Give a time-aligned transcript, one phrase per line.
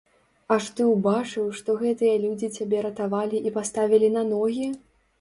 [0.53, 4.71] Аж ты ўбачыў, што гэтыя людзі цябе ратавалі і паставілі на ногі?